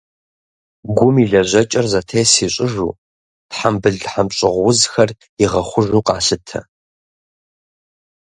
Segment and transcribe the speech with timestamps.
[0.97, 2.91] Гум и лэжьэкӏэр зэтес ищӏыжу,
[3.49, 5.09] тхьэмбыл-тхьэмщӏыгъу узхэр
[5.43, 6.59] игъэхъужу къалъытэ.